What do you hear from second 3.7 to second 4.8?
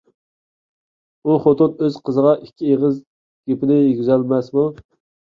يېگۈزەلمەسمۇ؟